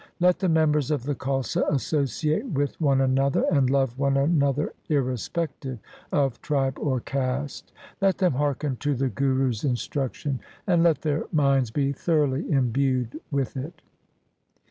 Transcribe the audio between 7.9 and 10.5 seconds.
Let them hearken to the Guru's instruc tion,